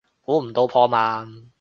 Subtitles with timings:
[0.21, 1.47] 估唔到破万